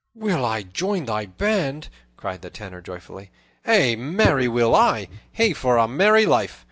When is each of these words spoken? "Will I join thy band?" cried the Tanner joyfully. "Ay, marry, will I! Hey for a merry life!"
"Will 0.15 0.43
I 0.43 0.63
join 0.63 1.05
thy 1.05 1.27
band?" 1.27 1.89
cried 2.17 2.41
the 2.41 2.49
Tanner 2.49 2.81
joyfully. 2.81 3.29
"Ay, 3.67 3.95
marry, 3.95 4.47
will 4.47 4.73
I! 4.73 5.07
Hey 5.31 5.53
for 5.53 5.77
a 5.77 5.87
merry 5.87 6.25
life!" 6.25 6.59